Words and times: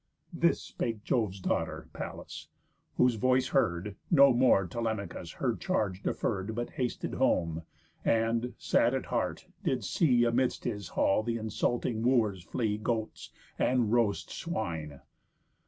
This 0.33 0.59
spake 0.59 1.03
Jove's 1.03 1.39
daughter, 1.39 1.87
Pallas; 1.93 2.47
whose 2.97 3.13
voice 3.17 3.49
heard, 3.49 3.95
No 4.09 4.33
more 4.33 4.65
Telemachus 4.65 5.33
her 5.33 5.55
charge 5.55 6.01
deferr'd, 6.01 6.55
But 6.55 6.71
hasted 6.71 7.13
home, 7.13 7.61
and, 8.03 8.55
sad 8.57 8.95
at 8.95 9.05
heart, 9.13 9.45
did 9.63 9.83
see 9.83 10.23
Amidst 10.23 10.63
his 10.63 10.87
hall 10.97 11.23
th' 11.23 11.27
insulting 11.37 12.01
Wooers 12.01 12.41
flea 12.41 12.79
Goats, 12.79 13.29
and 13.59 13.91
roast 13.91 14.31
swine. 14.31 15.01